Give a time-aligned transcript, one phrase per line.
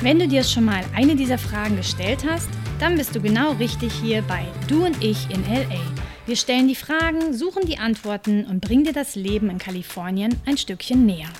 [0.00, 3.94] Wenn du dir schon mal eine dieser Fragen gestellt hast, dann bist du genau richtig
[3.94, 5.80] hier bei Du und ich in LA.
[6.26, 10.58] Wir stellen die Fragen, suchen die Antworten und bringen dir das Leben in Kalifornien ein
[10.58, 11.30] Stückchen näher.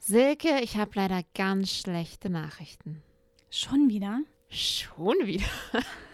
[0.00, 3.02] Silke, ich habe leider ganz schlechte Nachrichten.
[3.50, 4.20] Schon wieder?
[4.48, 5.46] Schon wieder?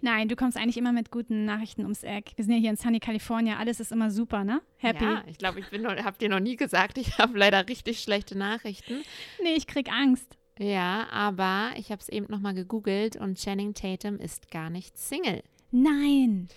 [0.00, 2.32] Nein, du kommst eigentlich immer mit guten Nachrichten ums Eck.
[2.36, 3.58] Wir sind ja hier in Sunny, California.
[3.58, 4.62] Alles ist immer super, ne?
[4.76, 5.04] Happy.
[5.04, 9.02] Ja, ich glaube, ich habe dir noch nie gesagt, ich habe leider richtig schlechte Nachrichten.
[9.42, 10.38] Nee, ich krieg Angst.
[10.58, 15.42] Ja, aber ich habe es eben nochmal gegoogelt und Channing Tatum ist gar nicht Single.
[15.70, 16.48] Nein.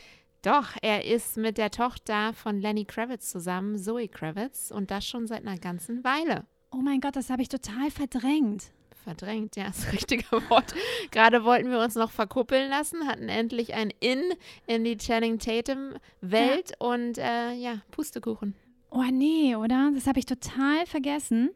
[0.41, 5.25] Doch, er ist mit der Tochter von Lenny Kravitz zusammen, Zoe Kravitz, und das schon
[5.25, 6.45] seit einer ganzen Weile.
[6.71, 8.71] Oh mein Gott, das habe ich total verdrängt.
[9.05, 10.73] Verdrängt, ja, das richtige Wort.
[11.11, 14.33] Gerade wollten wir uns noch verkuppeln lassen, hatten endlich ein In
[14.65, 16.87] in die Channing Tatum-Welt ja.
[16.87, 18.55] und äh, ja, Pustekuchen.
[18.89, 19.91] Oh nee, oder?
[19.93, 21.51] Das habe ich total vergessen.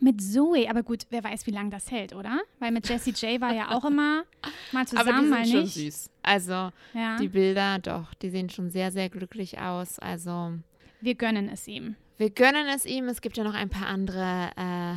[0.00, 2.40] Mit Zoe, aber gut, wer weiß, wie lange das hält, oder?
[2.58, 4.24] Weil mit Jessie J war ja auch immer
[4.72, 5.52] mal zusammen, aber die sind mal nicht.
[5.52, 6.10] Schon süß.
[6.22, 6.52] Also
[6.94, 7.16] ja.
[7.20, 10.00] die Bilder, doch, die sehen schon sehr, sehr glücklich aus.
[10.00, 10.54] Also
[11.00, 11.94] wir gönnen es ihm.
[12.16, 13.08] Wir gönnen es ihm.
[13.08, 14.94] Es gibt ja noch ein paar andere äh,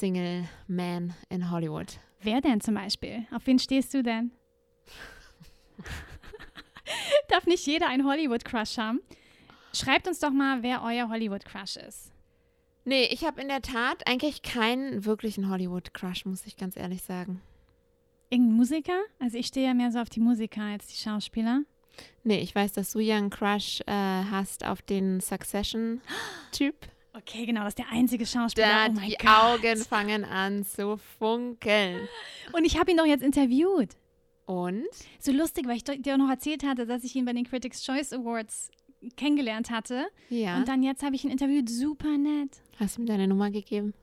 [0.00, 1.98] Single Man in Hollywood.
[2.22, 3.26] Wer denn zum Beispiel?
[3.34, 4.30] Auf wen stehst du denn?
[7.28, 9.00] Darf nicht jeder einen Hollywood-Crush haben?
[9.74, 12.12] Schreibt uns doch mal, wer euer Hollywood-Crush ist.
[12.86, 17.42] Nee, ich habe in der Tat eigentlich keinen wirklichen Hollywood-Crush, muss ich ganz ehrlich sagen.
[18.30, 19.02] Irgendein Musiker?
[19.18, 21.60] Also ich stehe ja mehr so auf die Musiker als die Schauspieler.
[22.24, 26.74] Nee, ich weiß, dass du ja einen Crush äh, hast auf den Succession-Typ.
[27.20, 28.66] Okay, genau, das ist der einzige Schauspieler.
[28.66, 29.28] Da, oh die Gott.
[29.28, 32.08] Augen fangen an zu funkeln.
[32.52, 33.96] Und ich habe ihn doch jetzt interviewt.
[34.46, 34.86] Und?
[35.18, 37.84] So lustig, weil ich dir auch noch erzählt hatte, dass ich ihn bei den Critics'
[37.84, 38.70] Choice Awards
[39.16, 40.06] kennengelernt hatte.
[40.28, 40.56] Ja.
[40.56, 41.68] Und dann jetzt habe ich ihn interviewt.
[41.68, 42.62] Super nett.
[42.78, 43.94] Hast du ihm deine Nummer gegeben?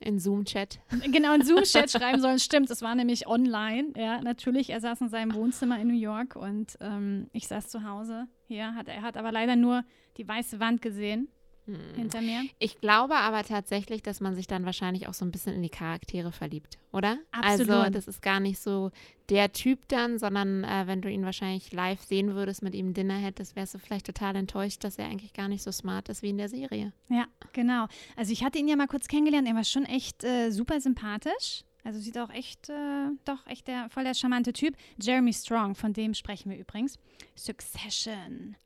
[0.00, 0.80] In Zoom-Chat.
[1.12, 2.38] Genau, in Zoom-Chat schreiben sollen.
[2.38, 3.92] Stimmt, es war nämlich online.
[3.96, 4.70] Ja, natürlich.
[4.70, 8.26] Er saß in seinem Wohnzimmer in New York und ähm, ich saß zu Hause.
[8.46, 9.84] Hier hat er hat aber leider nur
[10.16, 11.28] die weiße Wand gesehen
[11.66, 11.94] hm.
[11.96, 12.42] hinter mir.
[12.58, 15.70] Ich glaube aber tatsächlich, dass man sich dann wahrscheinlich auch so ein bisschen in die
[15.70, 17.18] Charaktere verliebt, oder?
[17.32, 17.70] Absolut.
[17.70, 18.90] Also das ist gar nicht so
[19.30, 23.16] der Typ dann, sondern äh, wenn du ihn wahrscheinlich live sehen würdest, mit ihm Dinner
[23.16, 26.30] hättest, wärst du vielleicht total enttäuscht, dass er eigentlich gar nicht so smart ist wie
[26.30, 26.92] in der Serie.
[27.08, 27.86] Ja, genau.
[28.16, 31.64] Also ich hatte ihn ja mal kurz kennengelernt, er war schon echt äh, super sympathisch.
[31.84, 34.74] Also sieht auch echt, äh, doch echt der, voll der charmante Typ.
[34.98, 36.98] Jeremy Strong, von dem sprechen wir übrigens.
[37.34, 38.56] Succession.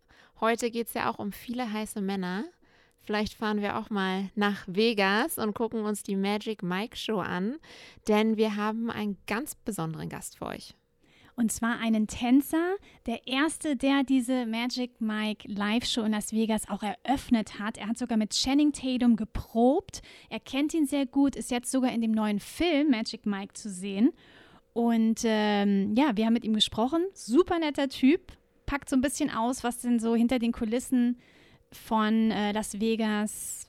[0.40, 2.44] Heute geht es ja auch um viele heiße Männer.
[3.08, 7.56] Vielleicht fahren wir auch mal nach Vegas und gucken uns die Magic Mike Show an,
[8.06, 10.74] denn wir haben einen ganz besonderen Gast für euch.
[11.34, 12.76] Und zwar einen Tänzer,
[13.06, 17.78] der erste, der diese Magic Mike Live Show in Las Vegas auch eröffnet hat.
[17.78, 20.02] Er hat sogar mit Channing Tatum geprobt.
[20.28, 23.70] Er kennt ihn sehr gut, ist jetzt sogar in dem neuen Film Magic Mike zu
[23.70, 24.12] sehen.
[24.74, 27.06] Und ähm, ja, wir haben mit ihm gesprochen.
[27.14, 28.36] Super netter Typ.
[28.66, 31.16] Packt so ein bisschen aus, was denn so hinter den Kulissen
[31.72, 33.68] von äh, Las Vegas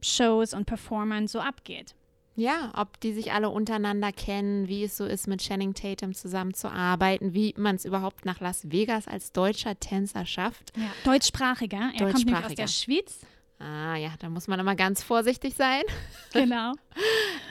[0.00, 1.94] Shows und Performern so abgeht.
[2.36, 7.34] Ja, ob die sich alle untereinander kennen, wie es so ist, mit Channing Tatum zusammenzuarbeiten,
[7.34, 10.72] wie man es überhaupt nach Las Vegas als deutscher Tänzer schafft.
[10.76, 11.90] Ja, deutschsprachiger.
[11.94, 13.20] Er kommt nämlich aus der Schweiz.
[13.58, 15.82] Ah ja, da muss man immer ganz vorsichtig sein.
[16.32, 16.72] Genau.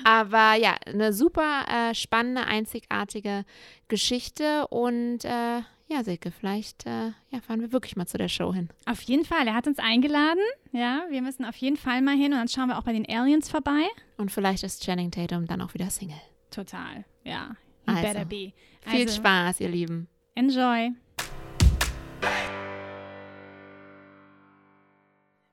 [0.06, 3.44] Aber ja, eine super äh, spannende, einzigartige
[3.90, 8.54] Geschichte und äh, ja, Silke, vielleicht äh, ja, fahren wir wirklich mal zu der Show
[8.54, 8.70] hin.
[8.86, 9.48] Auf jeden Fall.
[9.48, 10.44] Er hat uns eingeladen.
[10.72, 13.10] Ja, wir müssen auf jeden Fall mal hin und dann schauen wir auch bei den
[13.10, 13.88] Aliens vorbei.
[14.18, 16.22] Und vielleicht ist Channing Tatum dann auch wieder Single.
[16.52, 17.56] Total, ja.
[17.88, 18.54] You also, better be.
[18.82, 20.08] Viel also, Spaß, ihr Lieben.
[20.36, 20.92] Enjoy.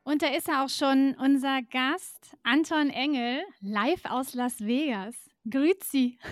[0.05, 5.17] Und da ist er auch schon, unser Gast, Anton Engel, live aus Las Vegas.
[5.49, 6.19] Grüezi.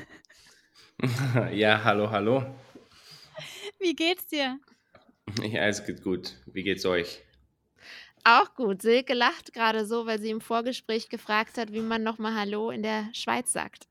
[1.53, 2.45] Ja, hallo, hallo.
[3.79, 4.59] Wie geht's dir?
[5.43, 6.35] Ja, es geht gut.
[6.44, 7.23] Wie geht's euch?
[8.25, 8.82] Auch gut.
[8.82, 12.82] Silke lacht gerade so, weil sie im Vorgespräch gefragt hat, wie man nochmal Hallo in
[12.82, 13.88] der Schweiz sagt.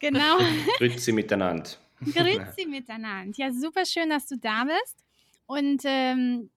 [0.00, 0.38] Genau.
[0.78, 1.70] Grüezi miteinander.
[2.00, 3.32] Grüezi miteinander.
[3.36, 5.04] Ja, super schön, dass du da bist.
[5.46, 6.50] Und ähm,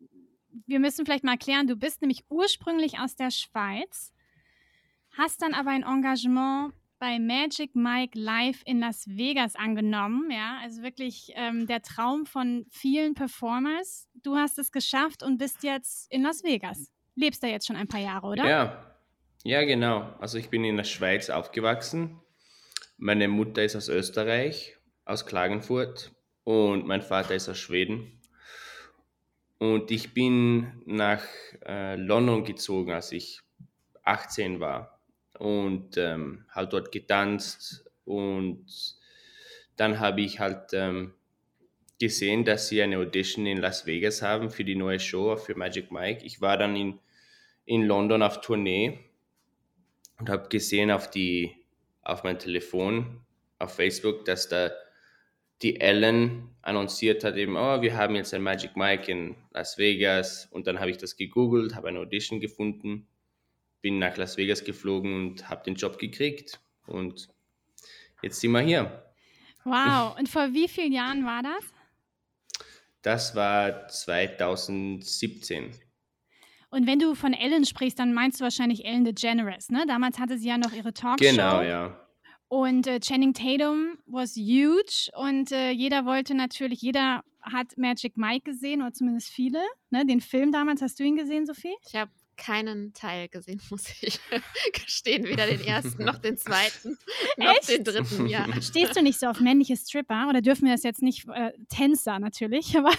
[0.66, 4.14] wir müssen vielleicht mal klären, du bist nämlich ursprünglich aus der Schweiz,
[5.18, 6.74] hast dann aber ein Engagement
[7.04, 10.32] bei Magic Mike live in Las Vegas angenommen.
[10.32, 14.08] Ja, also wirklich ähm, der Traum von vielen Performers.
[14.14, 16.94] Du hast es geschafft und bist jetzt in Las Vegas.
[17.16, 18.48] Lebst da jetzt schon ein paar Jahre, oder?
[18.48, 18.96] Ja,
[19.44, 20.16] ja, genau.
[20.22, 22.22] Also ich bin in der Schweiz aufgewachsen.
[22.96, 26.14] Meine Mutter ist aus Österreich, aus Klagenfurt
[26.46, 28.22] und mein Vater ist aus Schweden.
[29.58, 31.26] Und ich bin nach
[31.66, 33.42] äh, London gezogen, als ich
[34.06, 34.93] 18 war
[35.40, 38.66] und ähm, halt dort getanzt und
[39.76, 41.14] dann habe ich halt ähm,
[42.00, 45.92] gesehen, dass sie eine Audition in Las Vegas haben für die neue Show für Magic
[45.92, 46.24] Mike.
[46.26, 47.00] Ich war dann in,
[47.66, 49.00] in London auf Tournee
[50.20, 51.56] und habe gesehen auf die
[52.04, 53.22] auf mein Telefon
[53.60, 54.72] auf Facebook, dass da
[55.62, 60.48] die Ellen annonciert hat eben, oh, wir haben jetzt ein Magic Mike in Las Vegas
[60.52, 63.08] und dann habe ich das gegoogelt, habe eine Audition gefunden,
[63.84, 67.30] bin nach Las Vegas geflogen und habe den Job gekriegt und
[68.24, 69.14] jetzt sind wir hier.
[69.66, 71.64] Wow, und vor wie vielen Jahren war das?
[73.04, 75.72] Das war 2017.
[76.70, 79.86] Und wenn du von Ellen sprichst, dann meinst du wahrscheinlich Ellen DeGeneres, ne?
[79.88, 81.30] Damals hatte sie ja noch ihre Talkshow.
[81.30, 82.00] Genau, ja.
[82.48, 88.50] Und äh, Channing Tatum was huge und äh, jeder wollte natürlich, jeder hat Magic Mike
[88.50, 89.62] gesehen oder zumindest viele.
[89.90, 90.06] Ne?
[90.06, 91.76] Den Film damals, hast du ihn gesehen, Sophie?
[91.86, 94.20] Ich habe keinen Teil gesehen, muss ich
[94.74, 95.26] gestehen.
[95.26, 96.98] Weder den ersten noch den zweiten
[97.38, 97.70] noch Echt?
[97.70, 98.28] den dritten.
[98.28, 98.46] Ja.
[98.62, 100.28] Stehst du nicht so auf männliche Stripper?
[100.30, 101.28] Oder dürfen wir das jetzt nicht?
[101.34, 102.92] Äh, Tänzer natürlich, aber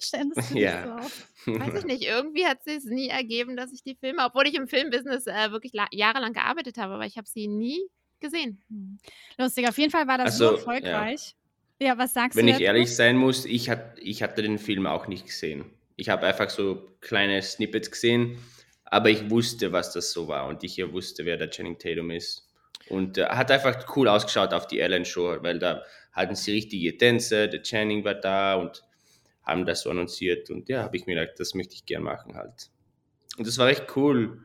[0.00, 0.96] ständest du Ja.
[0.98, 1.04] nicht
[1.44, 1.60] so auf?
[1.60, 4.66] Weiß ich nicht, irgendwie hat es nie ergeben, dass ich die Filme, obwohl ich im
[4.68, 7.80] Filmbusiness äh, wirklich la- jahrelang gearbeitet habe, aber ich habe sie nie
[8.20, 8.62] gesehen.
[8.68, 8.98] Hm.
[9.38, 10.58] Lustig, auf jeden Fall war das Also, so ja.
[10.58, 11.34] erfolgreich.
[11.80, 12.64] Ja, was sagst Wenn du ich dazu?
[12.64, 15.64] ehrlich sein muss, ich, hat, ich hatte den Film auch nicht gesehen.
[15.96, 18.38] Ich habe einfach so kleine Snippets gesehen,
[18.84, 22.48] aber ich wusste, was das so war und ich wusste, wer der Channing Tatum ist.
[22.88, 25.82] Und äh, hat einfach cool ausgeschaut auf die Ellen Show, weil da
[26.12, 28.84] hatten sie richtige Tänze, der Channing war da und
[29.42, 32.34] haben das so annonciert und ja, habe ich mir gedacht, das möchte ich gern machen
[32.34, 32.70] halt.
[33.36, 34.44] Und das war echt cool,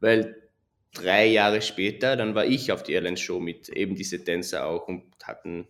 [0.00, 0.48] weil
[0.94, 4.88] drei Jahre später, dann war ich auf die Ellen Show mit eben diese Tänzer auch
[4.88, 5.68] und hatten,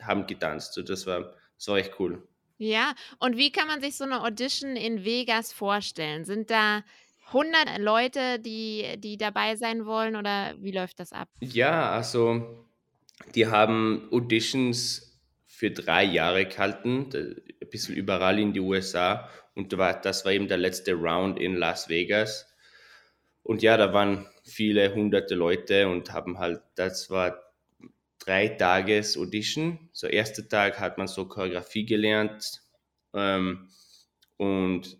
[0.00, 0.74] haben getanzt.
[0.74, 2.26] So, das war, das war echt cool.
[2.60, 6.26] Ja, und wie kann man sich so eine Audition in Vegas vorstellen?
[6.26, 6.84] Sind da
[7.28, 11.30] 100 Leute, die, die dabei sein wollen oder wie läuft das ab?
[11.40, 12.66] Ja, also
[13.34, 19.30] die haben Auditions für drei Jahre gehalten, ein bisschen überall in die USA.
[19.54, 22.46] Und das war eben der letzte Round in Las Vegas.
[23.42, 27.49] Und ja, da waren viele hunderte Leute und haben halt, das war
[28.20, 29.90] drei Tages Audition.
[29.92, 32.62] So erster Tag hat man so Choreografie gelernt
[33.12, 33.68] ähm,
[34.36, 34.96] und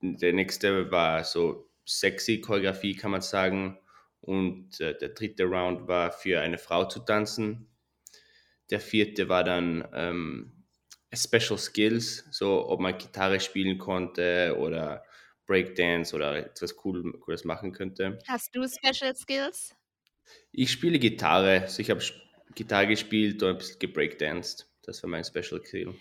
[0.00, 3.78] der nächste war so sexy Choreografie, kann man sagen.
[4.20, 7.68] Und äh, der dritte Round war für eine Frau zu tanzen.
[8.70, 10.64] Der vierte war dann ähm,
[11.12, 15.04] Special Skills, so ob man Gitarre spielen konnte oder
[15.46, 18.18] Breakdance oder etwas cool, Cooles machen könnte.
[18.26, 19.74] Hast du Special Skills?
[20.52, 22.00] Ich spiele Gitarre, also ich habe
[22.54, 24.68] Gitarre gespielt und ein bisschen gebreakdanced.
[24.82, 25.94] Das war mein Special Skill.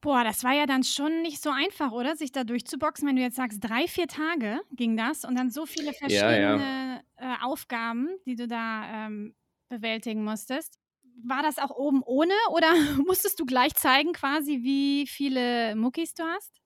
[0.00, 2.14] Boah, das war ja dann schon nicht so einfach, oder?
[2.14, 5.66] Sich da durchzuboxen, wenn du jetzt sagst, drei, vier Tage ging das und dann so
[5.66, 9.34] viele verschiedene Äh, Aufgaben, die du da ähm,
[9.68, 10.78] bewältigen musstest.
[11.24, 12.72] War das auch oben ohne oder
[13.06, 16.60] musstest du gleich zeigen, quasi, wie viele Muckis du hast?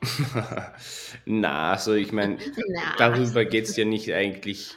[1.26, 2.38] Na, also ich meine,
[2.96, 4.76] darüber geht es ja nicht eigentlich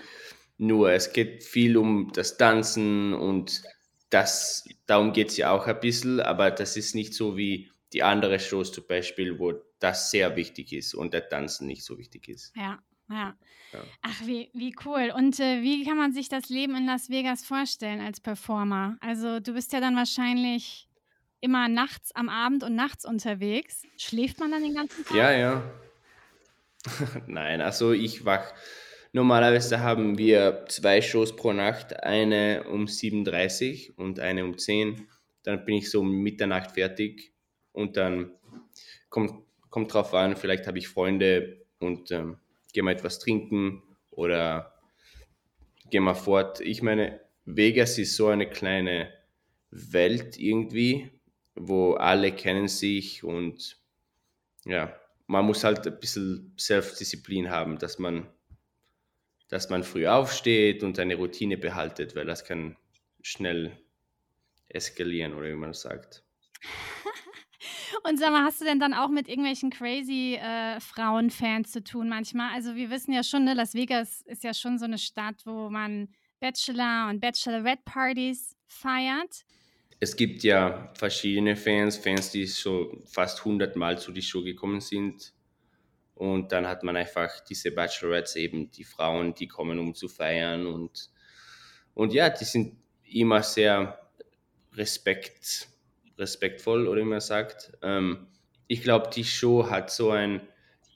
[0.61, 0.91] nur.
[0.91, 3.63] Es geht viel um das Tanzen und
[4.09, 8.03] das, darum geht es ja auch ein bisschen, aber das ist nicht so wie die
[8.03, 12.29] anderen Shows zum Beispiel, wo das sehr wichtig ist und der Tanzen nicht so wichtig
[12.29, 12.53] ist.
[12.55, 13.35] Ja, ja.
[13.73, 13.79] Ja.
[14.01, 15.13] Ach, wie, wie cool.
[15.15, 18.97] Und äh, wie kann man sich das Leben in Las Vegas vorstellen als Performer?
[18.99, 20.89] Also du bist ja dann wahrscheinlich
[21.39, 23.83] immer nachts am Abend und nachts unterwegs.
[23.97, 25.15] Schläft man dann den ganzen Tag?
[25.15, 25.71] Ja, ja.
[27.27, 28.53] Nein, also ich wach.
[29.13, 34.91] Normalerweise haben wir zwei Shows pro Nacht, eine um 7.30 Uhr und eine um 10
[34.91, 34.95] Uhr.
[35.43, 37.33] Dann bin ich so um Mitternacht fertig
[37.71, 38.31] und dann
[39.09, 39.33] kommt,
[39.69, 42.37] kommt drauf an, vielleicht habe ich Freunde und ähm,
[42.73, 44.73] gehen wir etwas trinken oder
[45.89, 46.61] gehen wir fort.
[46.61, 49.11] Ich meine, Vegas ist so eine kleine
[49.71, 51.11] Welt irgendwie,
[51.55, 53.77] wo alle kennen sich und
[54.65, 54.95] ja,
[55.27, 58.27] man muss halt ein bisschen Selbstdisziplin haben, dass man,
[59.51, 62.77] dass man früh aufsteht und eine Routine behaltet, weil das kann
[63.21, 63.77] schnell
[64.69, 66.23] eskalieren oder wie man das sagt.
[68.03, 72.07] Und sag mal, hast du denn dann auch mit irgendwelchen crazy äh, Frauenfans zu tun
[72.07, 72.51] manchmal?
[72.55, 75.69] Also wir wissen ja schon, ne, Las Vegas ist ja schon so eine Stadt, wo
[75.69, 76.07] man
[76.39, 79.45] Bachelor- und Bachelorette-Partys feiert.
[79.99, 84.79] Es gibt ja verschiedene Fans, Fans, die so fast 100 Mal zu die Show gekommen
[84.79, 85.33] sind.
[86.21, 90.67] Und dann hat man einfach diese Bachelorettes eben, die Frauen, die kommen, um zu feiern.
[90.67, 91.09] Und,
[91.95, 92.77] und ja, die sind
[93.11, 94.07] immer sehr
[94.75, 95.67] respekt,
[96.19, 97.71] respektvoll, oder wie man sagt.
[97.81, 98.27] Ähm,
[98.67, 100.47] ich glaube, die Show hat so ein,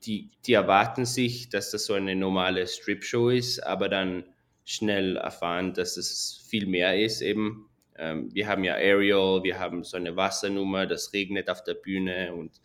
[0.03, 4.25] die, die erwarten sich, dass das so eine normale Strip-Show ist, aber dann
[4.63, 7.67] schnell erfahren, dass es viel mehr ist eben.
[7.97, 12.31] Ähm, wir haben ja Aerial, wir haben so eine Wassernummer, das regnet auf der Bühne
[12.31, 12.61] und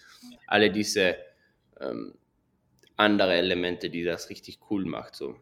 [0.47, 1.17] alle diese
[1.81, 2.12] ähm,
[3.00, 5.16] andere Elemente, die das richtig cool macht.
[5.16, 5.37] So.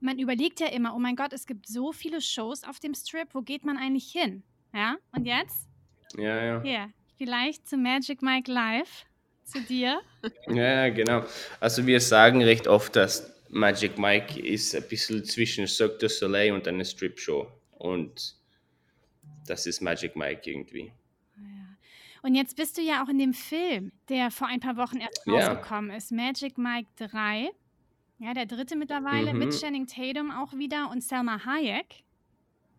[0.00, 3.28] Man überlegt ja immer, oh mein Gott, es gibt so viele Shows auf dem Strip,
[3.32, 4.42] wo geht man eigentlich hin?
[4.74, 5.68] Ja, und jetzt?
[6.16, 6.62] Ja, ja.
[6.62, 9.06] Hier, vielleicht zu Magic Mike Live,
[9.44, 10.00] zu dir.
[10.48, 11.24] Ja, genau.
[11.60, 16.52] Also wir sagen recht oft, dass Magic Mike ist ein bisschen zwischen Cirque du Soleil
[16.52, 17.46] und einer Strip-Show.
[17.78, 18.34] Und
[19.46, 20.92] das ist Magic Mike irgendwie.
[22.22, 25.22] Und jetzt bist du ja auch in dem Film, der vor ein paar Wochen erst
[25.26, 25.34] Ja.
[25.52, 27.50] rausgekommen ist, Magic Mike 3.
[28.18, 29.38] Ja, der dritte mittlerweile, Mhm.
[29.38, 32.02] mit Channing Tatum auch wieder und Selma Hayek.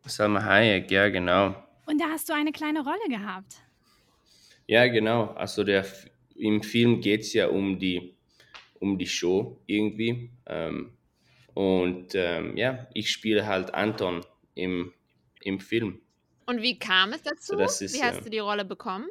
[0.06, 1.56] Salma Hayek, ja, genau.
[1.86, 3.62] Und da hast du eine kleine Rolle gehabt.
[4.68, 5.28] Ja, genau.
[5.36, 5.86] Also der,
[6.36, 8.16] im Film geht es ja um die,
[8.80, 10.30] um die Show irgendwie.
[10.46, 10.94] Ähm,
[11.54, 14.94] und ähm, ja, ich spiele halt Anton im,
[15.42, 16.02] im Film.
[16.46, 17.54] Und wie kam es dazu?
[17.54, 19.08] So, das ist, wie hast du die Rolle bekommen?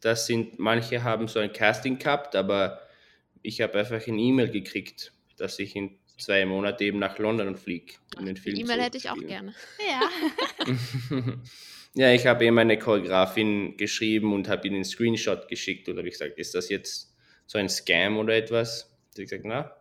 [0.00, 2.80] Das sind, manche haben so ein Casting gehabt, aber
[3.42, 7.94] ich habe einfach eine E-Mail gekriegt, dass ich in zwei Monaten eben nach London fliege,
[8.16, 9.54] um den Film E-Mail hätte ich auch gerne.
[9.88, 10.72] Ja.
[11.94, 16.08] ja, ich habe eben eine Choreografin geschrieben und habe ihnen einen Screenshot geschickt und habe
[16.08, 17.14] gesagt, ist das jetzt
[17.46, 18.96] so ein Scam oder etwas?
[19.14, 19.76] Sie hat gesagt, na,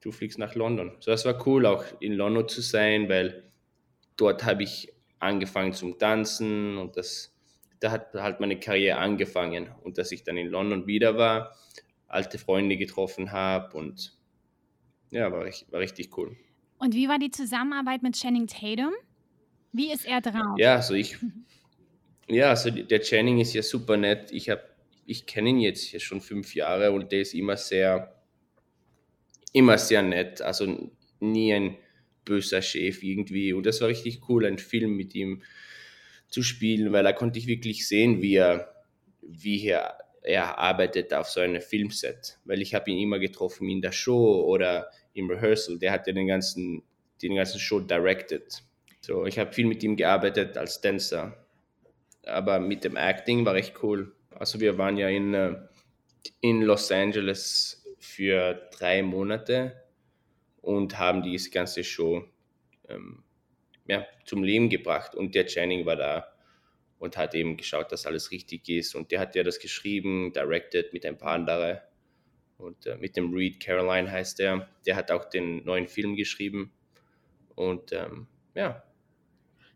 [0.00, 0.96] du fliegst nach London.
[1.00, 3.50] So, das war cool, auch in London zu sein, weil
[4.16, 7.33] dort habe ich angefangen zum Tanzen und das,
[7.84, 11.54] da hat halt meine Karriere angefangen und dass ich dann in London wieder war,
[12.08, 14.16] alte Freunde getroffen habe und
[15.10, 16.34] ja, war, richtig- war richtig cool.
[16.78, 18.94] Und wie war die Zusammenarbeit mit Channing Tatum?
[19.72, 20.56] Wie ist er drauf?
[20.56, 21.18] Ja, also ich,
[22.26, 24.32] ja, also der Channing ist ja super nett.
[24.32, 24.62] Ich habe,
[25.04, 28.18] ich kenne ihn jetzt hier schon fünf Jahre und der ist immer sehr,
[29.52, 30.40] immer sehr nett.
[30.40, 31.76] Also nie ein
[32.24, 33.52] böser Chef irgendwie.
[33.52, 35.42] Und das war richtig cool, einen Film mit ihm
[36.28, 38.74] zu spielen, weil da konnte ich wirklich sehen, wie er,
[39.22, 42.38] wie er, er arbeitet auf so einem Filmset.
[42.44, 45.78] Weil ich habe ihn immer getroffen in der Show oder im Rehearsal.
[45.78, 46.82] Der hat ja den ganzen,
[47.22, 48.62] den ganzen Show directed.
[49.00, 51.46] So, ich habe viel mit ihm gearbeitet als Tänzer.
[52.26, 54.14] Aber mit dem Acting war echt cool.
[54.30, 55.56] Also wir waren ja in, äh,
[56.40, 59.84] in Los Angeles für drei Monate
[60.60, 62.24] und haben diese ganze Show
[62.88, 63.22] ähm,
[63.86, 65.14] ja, zum Leben gebracht.
[65.14, 66.28] Und der Channing war da
[66.98, 68.94] und hat eben geschaut, dass alles richtig ist.
[68.94, 71.78] Und der hat ja das geschrieben, directed mit ein paar anderen.
[72.56, 74.68] Und äh, mit dem Reed Caroline heißt er.
[74.86, 76.72] Der hat auch den neuen Film geschrieben.
[77.54, 78.82] Und ähm, ja,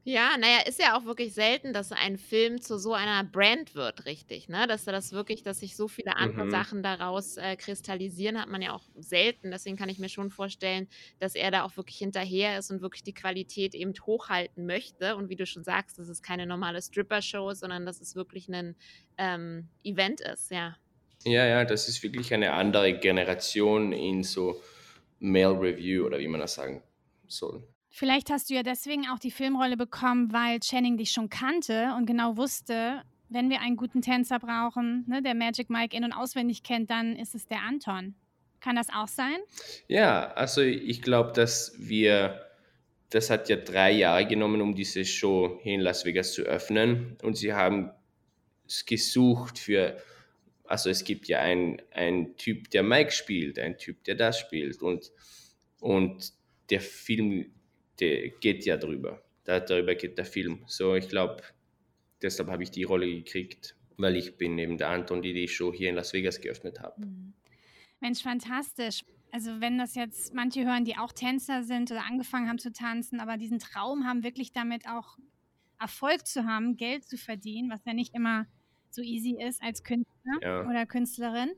[0.09, 4.07] Ja, naja, ist ja auch wirklich selten, dass ein Film zu so einer Brand wird,
[4.07, 4.67] richtig, ne?
[4.67, 6.51] Dass er das wirklich, dass sich so viele andere Mhm.
[6.51, 9.51] Sachen daraus äh, kristallisieren, hat man ja auch selten.
[9.51, 10.89] Deswegen kann ich mir schon vorstellen,
[11.19, 15.15] dass er da auch wirklich hinterher ist und wirklich die Qualität eben hochhalten möchte.
[15.15, 18.49] Und wie du schon sagst, dass es keine normale Stripper-Show ist, sondern dass es wirklich
[18.49, 18.77] ein
[19.19, 20.79] ähm, Event ist, ja.
[21.25, 24.63] Ja, ja, das ist wirklich eine andere Generation in so
[25.19, 26.83] Male Review oder wie man das sagen
[27.27, 27.63] soll.
[27.99, 32.07] Vielleicht hast du ja deswegen auch die Filmrolle bekommen, weil Channing dich schon kannte und
[32.07, 36.63] genau wusste, wenn wir einen guten Tänzer brauchen, ne, der Magic Mike in- und auswendig
[36.63, 38.15] kennt, dann ist es der Anton.
[38.61, 39.39] Kann das auch sein?
[39.89, 42.41] Ja, also ich glaube, dass wir,
[43.11, 47.17] das hat ja drei Jahre genommen, um diese Show hier in Las Vegas zu öffnen.
[47.25, 47.91] Und sie haben
[48.65, 50.01] es gesucht für,
[50.63, 54.83] also es gibt ja einen, Typ, der Mike spielt, einen Typ, der das spielt.
[54.83, 55.11] Und,
[55.81, 56.33] und
[56.71, 57.55] der Film,
[58.01, 59.23] der geht ja drüber.
[59.45, 60.65] Da, darüber geht der Film.
[60.67, 61.43] So, ich glaube,
[62.23, 65.73] deshalb habe ich die Rolle gekriegt, weil ich bin eben der Anton, die die Show
[65.73, 67.07] hier in Las Vegas geöffnet habe.
[68.01, 69.05] Mensch, fantastisch.
[69.31, 73.21] Also wenn das jetzt manche hören, die auch Tänzer sind oder angefangen haben zu tanzen,
[73.21, 75.19] aber diesen Traum haben, wirklich damit auch
[75.79, 78.47] Erfolg zu haben, Geld zu verdienen, was ja nicht immer
[78.91, 80.67] so easy ist als Künstler Ja.
[80.67, 81.51] oder Künstlerin.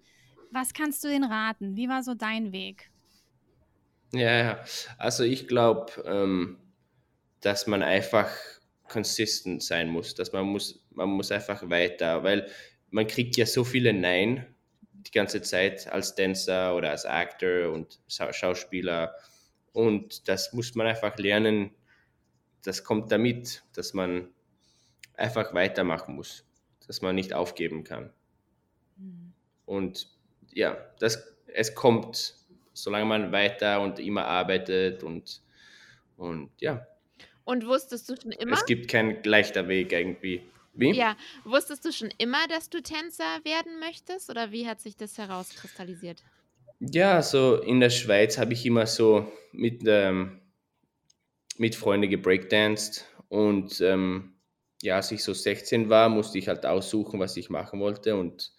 [0.51, 1.77] Was kannst du denen raten?
[1.77, 2.91] Wie war so dein Weg?
[4.13, 4.65] Ja, ja.
[4.99, 6.59] Also ich glaube, ähm,
[7.41, 8.31] dass man einfach
[8.89, 12.49] consistent sein muss, dass man muss, man muss einfach weiter, weil
[12.91, 14.47] man kriegt ja so viele Nein
[14.93, 19.15] die ganze Zeit als Tänzer oder als Actor und Schau- Schauspieler
[19.73, 21.73] Und das muss man einfach lernen.
[22.65, 24.29] Das kommt damit, dass man
[25.15, 26.47] einfach weitermachen muss,
[26.87, 28.13] dass man nicht aufgeben kann.
[28.97, 29.33] Mhm.
[29.67, 30.09] Und
[30.53, 32.37] ja, das, es kommt,
[32.73, 35.43] solange man weiter und immer arbeitet und,
[36.17, 36.87] und ja.
[37.45, 38.53] Und wusstest du schon immer?
[38.53, 40.43] Es gibt keinen leichter Weg irgendwie.
[40.73, 40.93] Wie?
[40.93, 45.19] Ja, wusstest du schon immer, dass du Tänzer werden möchtest oder wie hat sich das
[45.19, 46.23] herauskristallisiert?
[46.79, 50.41] Ja, so in der Schweiz habe ich immer so mit, ähm,
[51.59, 54.35] mit Freunden gebreakdanced und ähm,
[54.81, 58.53] ja, als ich so 16 war, musste ich halt aussuchen, was ich machen wollte und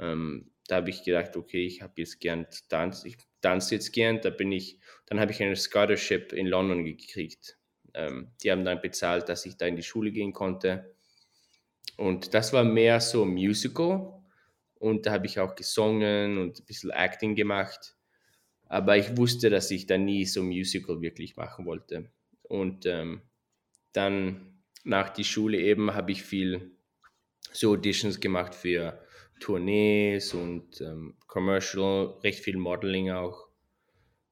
[0.00, 4.20] ähm, da habe ich gedacht, okay, ich habe jetzt gern Tanz, ich tanze jetzt gern,
[4.20, 7.58] da bin ich, dann habe ich eine Scholarship in London gekriegt.
[7.94, 10.94] Ähm, die haben dann bezahlt, dass ich da in die Schule gehen konnte
[11.96, 14.12] und das war mehr so Musical
[14.74, 17.96] und da habe ich auch gesungen und ein bisschen Acting gemacht.
[18.66, 22.10] Aber ich wusste, dass ich da nie so Musical wirklich machen wollte.
[22.42, 23.22] Und ähm,
[23.92, 26.72] dann nach die Schule eben habe ich viel
[27.52, 29.06] so Auditions gemacht für
[29.40, 33.48] Tournees und ähm, Commercial, recht viel Modeling auch.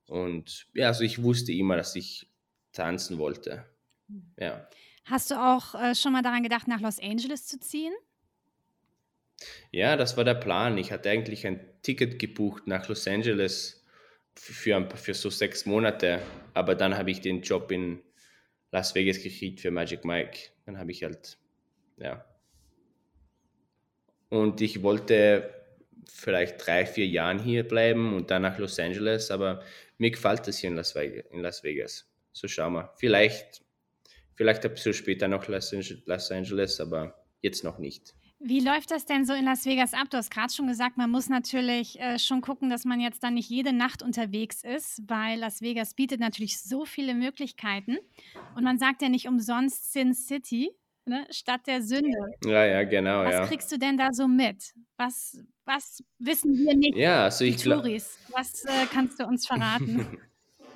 [0.07, 2.29] Und ja, also ich wusste immer, dass ich
[2.73, 3.65] tanzen wollte.
[4.37, 4.69] Ja.
[5.05, 7.93] Hast du auch äh, schon mal daran gedacht, nach Los Angeles zu ziehen?
[9.71, 10.79] Ja, das war der Plan.
[10.79, 13.85] Ich hatte eigentlich ein Ticket gebucht nach Los Angeles
[14.35, 16.21] für, für so sechs Monate,
[16.55, 18.03] aber dann habe ich den Job in
[18.71, 20.51] Las Vegas gekriegt für Magic Mike.
[20.67, 21.39] Dann habe ich halt,
[21.97, 22.25] ja.
[24.31, 25.55] Und ich wollte
[26.09, 29.63] vielleicht drei, vier Jahren hier bleiben und dann nach Los Angeles, aber
[29.99, 31.27] mir gefällt es hier in Las Vegas.
[31.31, 32.07] In Las Vegas.
[32.33, 32.93] So schauen wir.
[32.97, 33.63] Vielleicht,
[34.35, 35.73] vielleicht ein bisschen später noch Los
[36.31, 38.15] Angeles, aber jetzt noch nicht.
[38.43, 40.09] Wie läuft das denn so in Las Vegas ab?
[40.09, 43.35] Du hast gerade schon gesagt, man muss natürlich äh, schon gucken, dass man jetzt dann
[43.35, 47.99] nicht jede Nacht unterwegs ist, weil Las Vegas bietet natürlich so viele Möglichkeiten.
[48.57, 50.71] Und man sagt ja nicht umsonst Sin City,
[51.05, 51.27] ne?
[51.31, 52.19] Stadt der Sünde.
[52.45, 53.25] Ja, ja, genau.
[53.25, 53.47] Was ja.
[53.47, 54.73] kriegst du denn da so mit?
[54.97, 56.97] Was, was wissen wir nicht?
[56.97, 57.89] Ja, also ich glaube.
[58.31, 60.19] Was äh, kannst du uns verraten?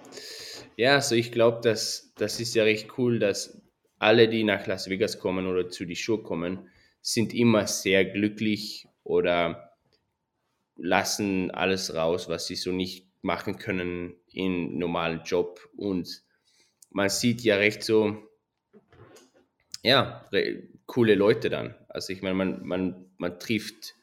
[0.76, 3.60] ja, also ich glaube, dass das ist ja recht cool, dass
[3.98, 6.68] alle, die nach Las Vegas kommen oder zu die Show kommen,
[7.00, 9.76] sind immer sehr glücklich oder
[10.76, 15.60] lassen alles raus, was sie so nicht machen können im normalen Job.
[15.76, 16.22] Und
[16.90, 18.28] man sieht ja recht so,
[19.84, 20.28] ja,
[20.86, 21.74] coole Leute dann.
[21.88, 23.94] Also ich meine, man, man, man trifft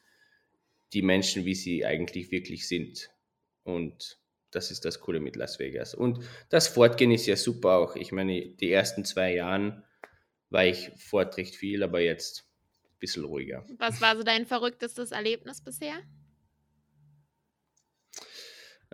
[0.93, 3.09] die Menschen, wie sie eigentlich wirklich sind.
[3.63, 4.19] Und
[4.51, 5.95] das ist das Coole mit Las Vegas.
[5.95, 7.95] Und das Fortgehen ist ja super auch.
[7.95, 9.83] Ich meine, die ersten zwei Jahren
[10.49, 12.47] war ich fort recht viel, aber jetzt
[12.99, 13.65] bisschen ruhiger.
[13.79, 16.03] Was war so dein verrücktestes Erlebnis bisher?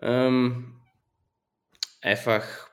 [0.02, 0.80] Ähm,
[2.00, 2.69] einfach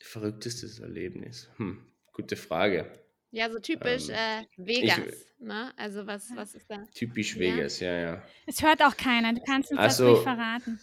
[0.00, 1.48] verrücktestes Erlebnis.
[1.56, 3.05] Hm, gute Frage.
[3.36, 4.98] Ja, so typisch ähm, äh, Vegas.
[4.98, 5.70] Ich, ne?
[5.76, 6.82] Also was, was ist da?
[6.94, 7.40] Typisch ja.
[7.40, 8.22] Vegas, ja, ja.
[8.46, 9.34] Es hört auch keiner.
[9.34, 10.80] Du kannst uns also, das nicht verraten.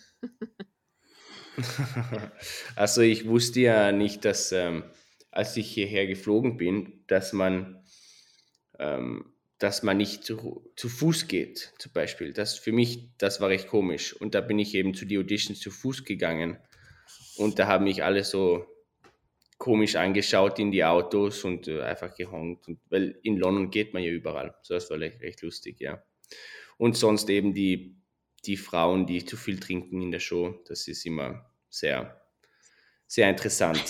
[2.75, 4.83] also ich wusste ja nicht, dass ähm,
[5.31, 7.83] als ich hierher geflogen bin, dass man
[8.77, 12.33] ähm, dass man nicht zu, zu Fuß geht, zum Beispiel.
[12.33, 14.13] Das für mich, das war recht komisch.
[14.13, 16.59] Und da bin ich eben zu die Auditions zu Fuß gegangen.
[17.37, 18.67] Und da haben mich alle so
[19.63, 22.67] komisch angeschaut in die Autos und äh, einfach gehongt.
[22.67, 24.53] Und, weil in London geht man ja überall.
[24.61, 26.03] So, das war recht, recht lustig, ja.
[26.77, 27.95] Und sonst eben die,
[28.43, 32.21] die Frauen, die zu viel trinken in der Show, das ist immer sehr,
[33.07, 33.81] sehr interessant.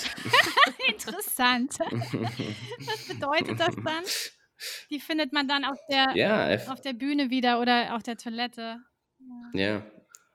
[0.87, 1.79] interessant.
[1.79, 4.03] Was bedeutet das dann?
[4.91, 8.77] Die findet man dann auf der, ja, auf der Bühne wieder oder auf der Toilette.
[9.55, 9.59] Ja.
[9.59, 9.85] ja,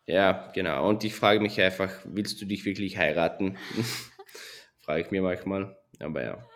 [0.06, 0.88] ja, genau.
[0.88, 3.56] Und ich frage mich einfach, willst du dich wirklich heiraten?
[4.88, 5.76] frage ich mir manchmal.
[6.00, 6.48] Aber ja.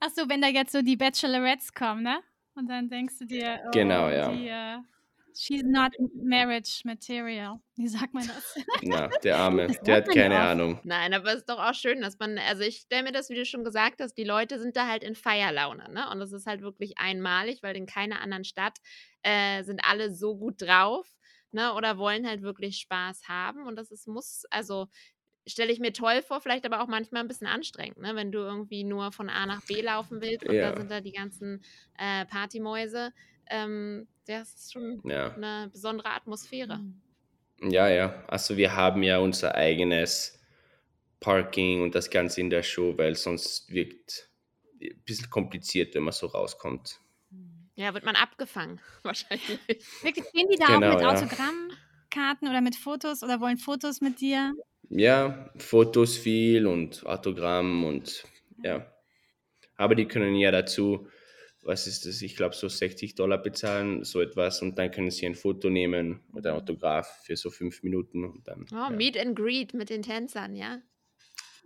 [0.00, 2.20] Achso, wenn da jetzt so die Bachelorettes kommen, ne?
[2.54, 4.32] Und dann denkst du dir, oh, genau, ja.
[4.32, 4.82] Die, uh,
[5.34, 7.60] she's not marriage material.
[7.76, 8.54] Wie sagt man das?
[8.82, 10.80] Na, der Arme, der hat keine Ahnung.
[10.84, 13.34] Nein, aber es ist doch auch schön, dass man, also ich stelle mir das, wie
[13.34, 16.08] du schon gesagt hast, die Leute sind da halt in Feierlaune, ne?
[16.10, 18.78] Und das ist halt wirklich einmalig, weil in keiner anderen Stadt
[19.22, 21.06] äh, sind alle so gut drauf,
[21.50, 21.74] ne?
[21.74, 23.66] Oder wollen halt wirklich Spaß haben.
[23.66, 24.88] Und das ist, muss, also
[25.46, 28.14] stelle ich mir toll vor, vielleicht aber auch manchmal ein bisschen anstrengend, ne?
[28.14, 30.70] wenn du irgendwie nur von A nach B laufen willst und ja.
[30.70, 31.62] da sind da die ganzen
[31.98, 33.12] äh, Partymäuse.
[33.48, 35.32] Ähm, das ist schon ja.
[35.34, 36.78] eine besondere Atmosphäre.
[36.78, 37.00] Mhm.
[37.70, 38.24] Ja, ja.
[38.28, 40.38] Also wir haben ja unser eigenes
[41.20, 44.28] Parking und das Ganze in der Show, weil sonst wirkt
[44.82, 47.00] ein bisschen kompliziert, wenn man so rauskommt.
[47.74, 49.58] Ja, wird man abgefangen, wahrscheinlich.
[50.02, 51.10] Wirklich, gehen die da genau, auch mit ja.
[51.10, 54.52] Autogrammkarten oder mit Fotos oder wollen Fotos mit dir?
[54.90, 58.24] Ja, Fotos viel und Autogramm und
[58.62, 58.86] ja.
[59.76, 61.08] Aber die können ja dazu,
[61.62, 65.26] was ist das, ich glaube so 60 Dollar bezahlen, so etwas und dann können sie
[65.26, 68.66] ein Foto nehmen oder ein Autograph für so fünf Minuten und dann.
[68.72, 68.90] Oh, ja.
[68.90, 70.78] Meet and Greet mit den Tänzern, ja?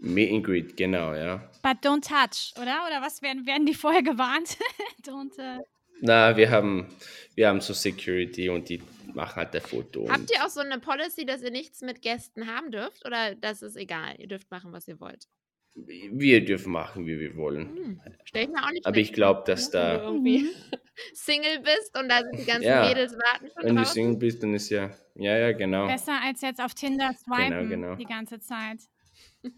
[0.01, 1.51] Meet and Greet, genau, ja.
[1.63, 2.87] But don't touch, oder?
[2.87, 4.57] Oder was werden, werden die vorher gewarnt?
[5.07, 5.39] don't.
[5.39, 5.63] Uh...
[6.01, 6.87] Na, wir haben,
[7.35, 8.83] wir haben so Security und die
[9.15, 10.09] machen halt ein Foto.
[10.11, 13.05] Habt ihr auch so eine Policy, dass ihr nichts mit Gästen haben dürft?
[13.07, 14.15] Oder das ist egal?
[14.19, 15.27] Ihr dürft machen, was ihr wollt.
[15.75, 17.69] Wir dürfen machen, wie wir wollen.
[17.77, 18.01] Hm.
[18.25, 20.49] Stell ich mir auch nicht Aber ich glaube, dass Wenn du da, irgendwie Mhm.
[21.15, 22.87] Single bist und da sind die ganzen Ja.
[22.87, 23.95] Mädels warten schon wenn du draußen.
[23.95, 25.87] Single bist, dann ist ja, ja, ja, genau.
[25.87, 27.95] Besser als jetzt auf Tinder swipen genau.
[27.95, 28.81] die ganze Zeit.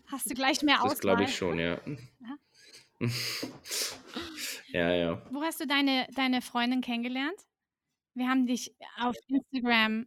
[0.07, 1.29] Hast du gleich mehr Das glaube Auswahl.
[1.29, 1.81] ich schon, ja.
[4.69, 5.23] Ja, ja.
[5.31, 7.37] Wo hast du deine, deine Freundin kennengelernt?
[8.15, 10.07] Wir haben dich auf Instagram,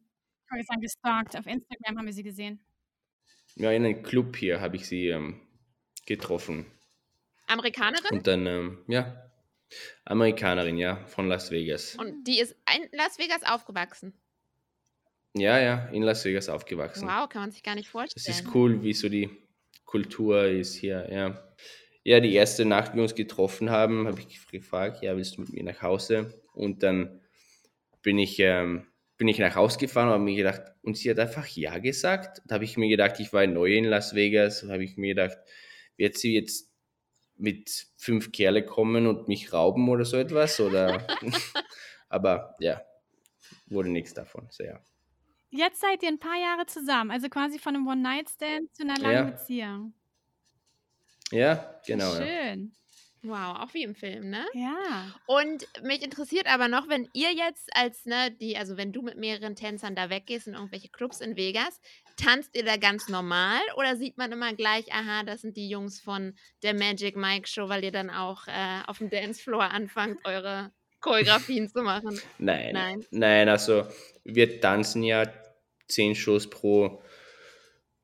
[0.67, 1.35] sagen, gestalkt.
[1.37, 2.59] Auf Instagram haben wir sie gesehen.
[3.55, 5.41] Ja, in einem Club hier habe ich sie ähm,
[6.05, 6.65] getroffen.
[7.47, 9.31] Amerikanerin Und dann, ähm, ja,
[10.05, 11.95] Amerikanerin, ja, von Las Vegas.
[11.95, 14.13] und die ist in Las Vegas aufgewachsen.
[15.35, 17.07] Ja, ja, in Las Vegas aufgewachsen.
[17.07, 18.37] Wow, kann man sich gar nicht Das vorstellen.
[18.37, 19.29] ist cool, wie so die
[19.85, 21.41] Kultur ist hier, ja.
[22.03, 25.41] Ja, die erste Nacht, wie wir uns getroffen haben, habe ich gefragt, ja, willst du
[25.41, 26.39] mit mir nach Hause?
[26.53, 27.19] Und dann
[28.05, 28.85] bin ich, ähm,
[29.17, 32.41] bin ich nach Hause gefahren und habe mir gedacht, und sie hat einfach Ja gesagt.
[32.45, 35.37] Da habe ich mir gedacht, ich war neu in Las Vegas, habe ich mir gedacht,
[35.97, 36.71] wird sie jetzt
[37.35, 40.59] mit fünf Kerle kommen und mich rauben oder so etwas?
[40.59, 41.05] Oder
[42.09, 42.81] aber ja,
[43.65, 44.47] wurde nichts davon.
[44.51, 44.79] So, ja.
[45.49, 49.13] Jetzt seid ihr ein paar Jahre zusammen, also quasi von einem One-Night-Stand zu einer langen
[49.15, 49.31] Ja.
[49.31, 49.93] Beziehung.
[51.31, 52.13] ja, genau.
[52.13, 52.55] Ja.
[53.27, 54.45] Wow, auch wie im Film, ne?
[54.53, 55.13] Ja.
[55.25, 59.17] Und mich interessiert aber noch, wenn ihr jetzt als, ne, die, also wenn du mit
[59.17, 61.79] mehreren Tänzern da weggehst in irgendwelche Clubs in Vegas,
[62.17, 65.99] tanzt ihr da ganz normal oder sieht man immer gleich, aha, das sind die Jungs
[65.99, 70.71] von der Magic Mike Show, weil ihr dann auch äh, auf dem Dancefloor anfangt, eure
[71.01, 72.19] Choreografien zu machen?
[72.37, 73.05] Nein, Nein.
[73.11, 73.49] nein.
[73.49, 73.87] also
[74.23, 75.25] wir tanzen ja
[75.87, 77.01] zehn Shows pro,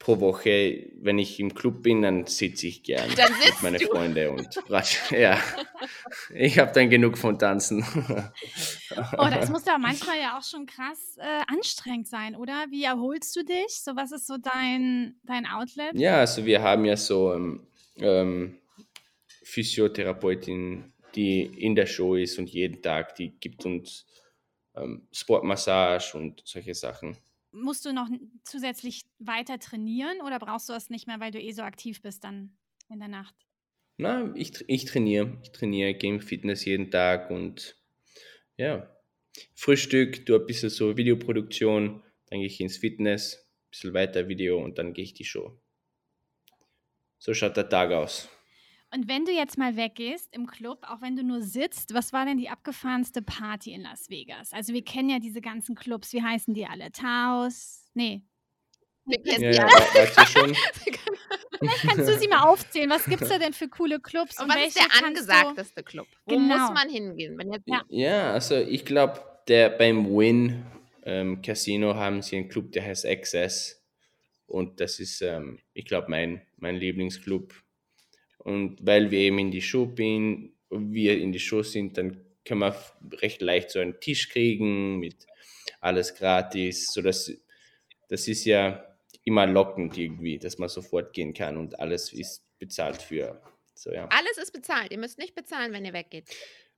[0.01, 0.89] pro Woche.
[0.95, 3.85] Wenn ich im Club bin, dann sitze ich gern Dann mit meinen du.
[3.87, 4.59] Freunden und.
[5.11, 5.39] Ja,
[6.33, 7.85] ich habe dann genug von Tanzen.
[9.17, 12.65] Oh, das muss aber manchmal ja auch schon krass äh, anstrengend sein, oder?
[12.71, 13.69] Wie erholst du dich?
[13.69, 15.93] So, was ist so dein, dein Outlet?
[15.93, 18.57] Ja, also wir haben ja so ähm, ähm,
[19.43, 24.05] Physiotherapeutin, die in der Show ist und jeden Tag, die gibt uns
[24.75, 27.17] ähm, Sportmassage und solche Sachen.
[27.51, 28.07] Musst du noch
[28.43, 32.23] zusätzlich weiter trainieren oder brauchst du das nicht mehr, weil du eh so aktiv bist
[32.23, 32.57] dann
[32.89, 33.35] in der Nacht?
[33.97, 35.37] Na, ich, ich trainiere.
[35.43, 37.75] Ich trainiere Game Fitness jeden Tag und
[38.57, 38.89] ja,
[39.55, 44.63] Frühstück, tu ein bisschen so Videoproduktion, dann gehe ich ins Fitness, ein bisschen weiter Video
[44.63, 45.59] und dann gehe ich die Show.
[47.19, 48.29] So schaut der Tag aus.
[48.93, 52.25] Und wenn du jetzt mal weggehst im Club, auch wenn du nur sitzt, was war
[52.25, 54.51] denn die abgefahrenste Party in Las Vegas?
[54.51, 56.91] Also wir kennen ja diese ganzen Clubs, wie heißen die alle?
[56.91, 57.85] Taos?
[57.93, 58.23] Nee.
[59.05, 60.27] Wir kennen Ja, ja, alle.
[60.27, 60.55] schon?
[61.87, 62.89] Kannst du sie mal aufzählen?
[62.89, 64.41] Was gibt es da denn für coole Clubs?
[64.41, 66.07] Und was ist der angesagteste Club?
[66.25, 66.57] Wo Genau.
[66.57, 67.37] muss man hingehen?
[67.37, 67.83] Wenn jetzt, Ja.
[67.89, 70.65] Ja, also ich glaube, der beim Win
[71.03, 73.81] ähm, Casino haben sie einen Club, der heißt Access.
[74.47, 77.53] Und das ist, ähm, ich glaube, mein, mein Lieblingsclub.
[78.43, 82.25] Und weil wir eben in die Show bin, wir in die Show sind, dann
[82.59, 85.27] man f- recht leicht so einen Tisch kriegen mit
[85.79, 86.91] alles gratis.
[86.91, 87.31] So das,
[88.07, 88.83] das ist ja
[89.23, 93.41] immer lockend irgendwie, dass man sofort gehen kann und alles ist bezahlt für.
[93.75, 94.07] So, ja.
[94.07, 94.91] alles ist bezahlt.
[94.91, 96.25] Ihr müsst nicht bezahlen, wenn ihr weggeht.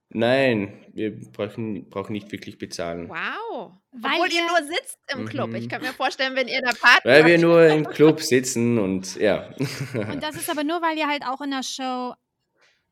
[0.10, 3.10] Nein, wir brauchen, brauchen nicht wirklich bezahlen.
[3.10, 3.72] Wow.
[3.92, 5.50] Weil Obwohl ihr ihr- nur sitzt im Club.
[5.50, 5.56] Mhm.
[5.56, 9.16] Ich kann mir vorstellen, wenn ihr da Party Weil wir nur im Club sitzen und
[9.16, 9.50] ja.
[9.94, 12.14] Und das ist aber nur, weil ihr halt auch in der Show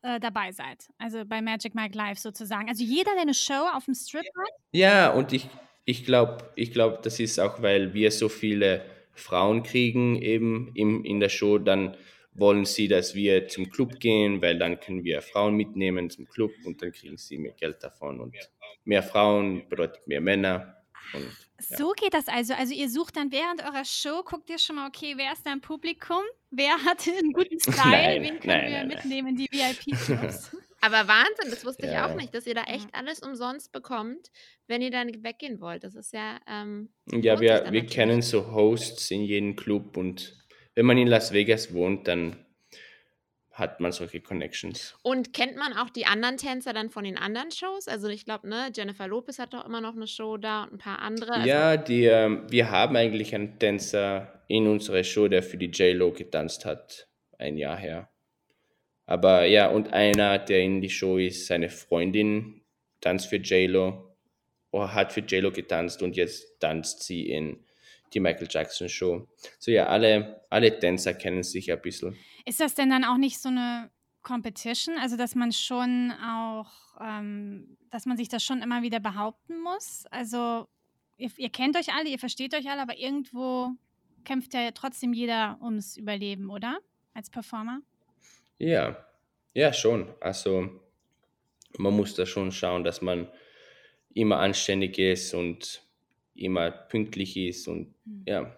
[0.02, 0.90] äh, dabei seid.
[0.98, 2.70] Also bei Magic Mike Live sozusagen.
[2.70, 5.48] Also jeder, der eine Show auf dem Strip hat, ja, und ich,
[5.86, 11.04] ich glaube, ich glaub, das ist auch, weil wir so viele Frauen kriegen eben im,
[11.06, 11.96] in der Show, dann
[12.34, 16.52] wollen sie, dass wir zum Club gehen, weil dann können wir Frauen mitnehmen zum Club
[16.66, 18.20] und dann kriegen sie mehr Geld davon.
[18.20, 18.36] Und
[18.84, 20.78] mehr Frauen bedeutet mehr Männer.
[21.14, 21.78] Und, ja.
[21.78, 22.54] So geht das also.
[22.54, 25.52] Also ihr sucht dann während eurer Show, guckt ihr schon mal, okay, wer ist da
[25.52, 26.22] im Publikum?
[26.50, 27.90] Wer hat einen guten Style?
[27.90, 30.56] Nein, Wen können nein, wir nein, mitnehmen in die VIP-Clubs?
[30.84, 32.16] Aber Wahnsinn, das wusste ich Ja, auch ja.
[32.16, 34.32] nicht, dass ihr da echt alles umsonst bekommt,
[34.68, 35.84] wenn ihr dann weggehen wollt.
[35.84, 36.40] Das ist ja.
[36.48, 40.41] Ähm, ja, wir, wir kennen so Hosts in jedem Club und
[40.76, 42.46] wenn man in Las Vegas wohnt, dann
[43.52, 44.96] hat man solche Connections.
[45.04, 47.88] und kennt man auch die anderen Tänzer dann von den anderen Shows?
[47.88, 50.78] Also ich glaube, ne, Jennifer Lopez hat doch immer noch eine Show da und ein
[50.78, 51.34] paar andere.
[51.34, 55.68] Also, Ja, die, ähm, wir haben eigentlich einen Tänzer in unserer Show, der für die
[55.68, 57.08] J-Lo getanzt hat,
[57.38, 58.10] ein Jahr her.
[59.06, 62.62] Aber ja, und einer, der in die Show ist, seine Freundin
[63.02, 64.16] tanzt für J-Lo,
[64.72, 67.66] oder hat für J-Lo getanzt und jetzt tanzt sie in
[68.14, 69.28] die Michael Jackson Show.
[69.60, 72.18] So ja, alle, alle Tänzer kennen sich ein bisschen.
[72.46, 73.90] Ist das denn dann auch nicht so eine
[74.22, 74.98] Competition?
[74.98, 80.06] Also, dass man schon auch, ähm, dass man sich das schon immer wieder behaupten muss?
[80.12, 80.68] Also,
[81.18, 83.72] ihr, ihr kennt euch alle, ihr versteht euch alle, aber irgendwo
[84.24, 86.80] kämpft ja trotzdem jeder ums Überleben, oder?
[87.14, 87.82] Als Performer?
[88.58, 89.06] Ja,
[89.54, 90.14] ja, schon.
[90.22, 90.70] Also,
[91.78, 93.28] man muss da schon schauen, dass man
[94.14, 95.84] immer anständig ist und
[96.36, 98.24] immer pünktlich ist und mhm.
[98.26, 98.56] ja,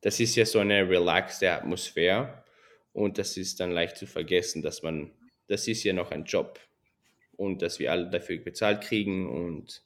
[0.00, 2.44] das ist ja so eine relaxte Atmosphäre
[2.92, 5.10] und das ist dann leicht zu vergessen, dass man,
[5.46, 6.58] das ist ja noch ein Job
[7.36, 9.82] und dass wir alle dafür bezahlt kriegen und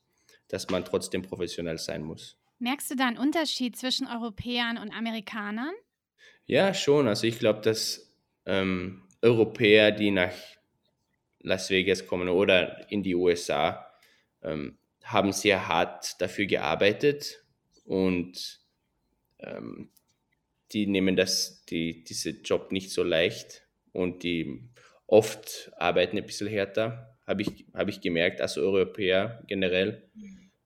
[0.48, 2.36] dass man trotzdem professionell sein muss.
[2.58, 5.72] Merkst du da einen Unterschied zwischen Europäern und Amerikanern?
[6.46, 7.08] Ja, schon.
[7.08, 8.12] Also ich glaube, dass
[8.46, 10.32] ähm, Europäer, die nach
[11.40, 13.86] Las Vegas kommen oder in die USA,
[14.42, 17.44] ähm, haben sehr hart dafür gearbeitet
[17.84, 18.60] und
[19.38, 19.90] ähm,
[20.72, 23.62] die nehmen das, die, diese Job nicht so leicht
[23.92, 24.68] und die
[25.06, 30.08] oft arbeiten ein bisschen härter, habe ich, hab ich gemerkt, als Europäer generell.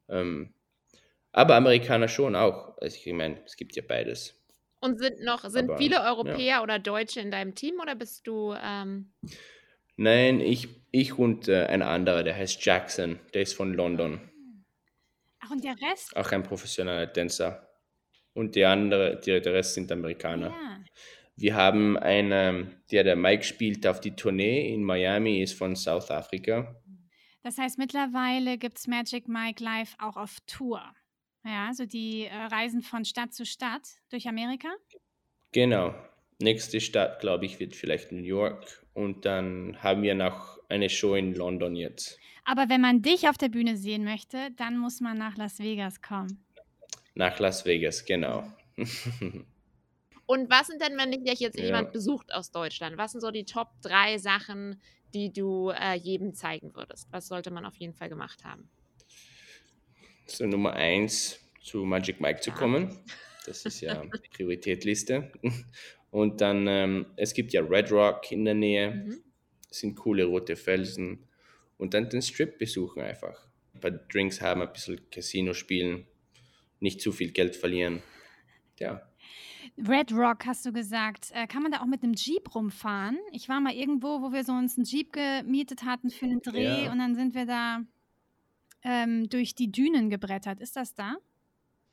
[0.08, 0.54] Ähm,
[1.32, 2.78] aber Amerikaner schon auch.
[2.78, 4.34] Also ich meine, es gibt ja beides.
[4.80, 6.62] Und sind noch, sind aber, viele Europäer ja.
[6.62, 8.54] oder Deutsche in deinem Team oder bist du?
[8.60, 9.12] Ähm
[9.96, 14.20] Nein, ich, ich und äh, ein anderer, der heißt Jackson, der ist von London.
[15.40, 16.16] Ach, und der Rest?
[16.16, 17.68] Auch ein professioneller Tänzer.
[18.34, 20.48] Und die andere, die, der Rest sind Amerikaner.
[20.48, 20.80] Ja.
[21.36, 26.10] Wir haben einen, der der Mike spielt auf die Tournee in Miami, ist von South
[26.10, 26.74] Africa.
[27.42, 30.82] Das heißt, mittlerweile gibt es Magic Mike live auch auf Tour.
[31.44, 34.68] Ja, also die äh, reisen von Stadt zu Stadt durch Amerika?
[35.52, 35.94] Genau.
[36.40, 38.84] Nächste Stadt, glaube ich, wird vielleicht New York.
[38.92, 42.18] Und dann haben wir noch eine Show in London jetzt.
[42.50, 46.00] Aber wenn man dich auf der Bühne sehen möchte, dann muss man nach Las Vegas
[46.00, 46.42] kommen.
[47.14, 48.50] Nach Las Vegas, genau.
[50.24, 51.66] Und was sind denn, wenn dich jetzt ja.
[51.66, 52.96] jemand besucht aus Deutschland?
[52.96, 54.80] Was sind so die Top 3 Sachen,
[55.12, 57.08] die du äh, jedem zeigen würdest?
[57.10, 58.70] Was sollte man auf jeden Fall gemacht haben?
[60.24, 62.56] So Nummer 1 zu Magic Mike zu ja.
[62.56, 62.98] kommen.
[63.44, 65.32] Das ist ja die Prioritätliste.
[66.10, 68.90] Und dann, ähm, es gibt ja Red Rock in der Nähe.
[68.90, 69.22] Mhm.
[69.68, 71.27] Das sind coole rote Felsen
[71.78, 73.46] und dann den Strip besuchen einfach.
[73.74, 76.06] Ein paar Drinks haben, ein bisschen Casino spielen,
[76.80, 78.02] nicht zu viel Geld verlieren.
[78.78, 79.02] Ja.
[79.76, 81.30] Red Rock hast du gesagt.
[81.32, 83.18] Äh, kann man da auch mit einem Jeep rumfahren?
[83.32, 86.84] Ich war mal irgendwo, wo wir so uns einen Jeep gemietet hatten für einen Dreh
[86.84, 86.92] ja.
[86.92, 87.82] und dann sind wir da
[88.82, 90.60] ähm, durch die Dünen gebrettert.
[90.60, 91.16] Ist das da?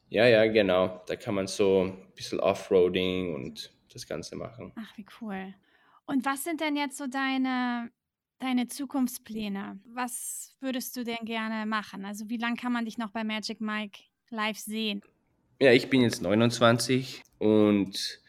[0.10, 1.04] Ja, ja, genau.
[1.08, 4.72] Da kann man so ein bisschen Offroading und das Ganze machen.
[4.76, 5.54] Ach, wie cool.
[6.06, 7.92] Und was sind denn jetzt so deine
[8.40, 9.80] deine Zukunftspläne?
[9.86, 12.06] Was würdest du denn gerne machen?
[12.06, 15.02] Also wie lange kann man dich noch bei Magic Mike live sehen?
[15.60, 18.20] Ja, ich bin jetzt 29 und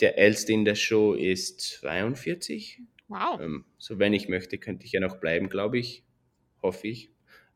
[0.00, 2.80] der älteste in der Show ist 42.
[3.08, 3.40] Wow.
[3.40, 6.04] Ähm, so wenn ich möchte, könnte ich ja noch bleiben, glaube ich.
[6.62, 7.10] Hoffe ich.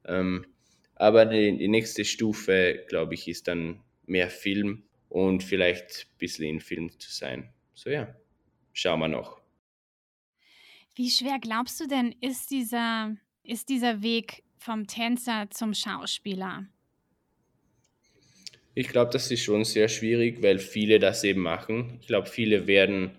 [0.06, 0.46] Ähm,
[0.94, 6.46] aber die, die nächste Stufe, glaube ich, ist dann mehr Film und vielleicht ein bisschen
[6.46, 7.52] in Film zu sein.
[7.74, 8.14] So ja,
[8.72, 9.41] schauen wir noch.
[10.94, 16.66] Wie schwer glaubst du denn, ist dieser, ist dieser Weg vom Tänzer zum Schauspieler?
[18.74, 21.98] Ich glaube, das ist schon sehr schwierig, weil viele das eben machen.
[22.00, 23.12] Ich glaube, viele werden,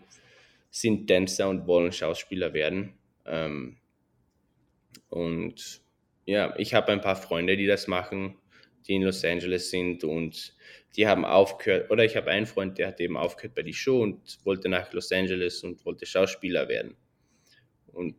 [0.69, 2.93] sind Tänzer und wollen Schauspieler werden.
[3.25, 3.77] Ähm,
[5.09, 5.81] und
[6.25, 8.35] ja, ich habe ein paar Freunde, die das machen,
[8.87, 10.55] die in Los Angeles sind und
[10.95, 14.01] die haben aufgehört, oder ich habe einen Freund, der hat eben aufgehört bei die Show
[14.01, 16.95] und wollte nach Los Angeles und wollte Schauspieler werden.
[17.93, 18.15] Und